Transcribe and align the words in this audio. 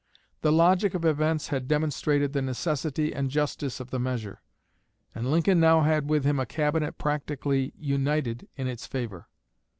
The 0.41 0.51
logic 0.51 0.95
of 0.95 1.05
events 1.05 1.49
had 1.49 1.67
demonstrated 1.67 2.33
the 2.33 2.41
necessity 2.41 3.13
and 3.13 3.29
justice 3.29 3.79
of 3.79 3.91
the 3.91 3.99
measure, 3.99 4.41
and 5.13 5.29
Lincoln 5.29 5.59
now 5.59 5.81
had 5.81 6.09
with 6.09 6.25
him 6.25 6.39
a 6.39 6.45
Cabinet 6.47 6.97
practically 6.97 7.71
united 7.77 8.47
in 8.55 8.65
its 8.67 8.87
favor. 8.87 9.27